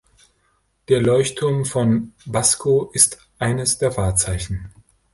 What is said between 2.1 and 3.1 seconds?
Basco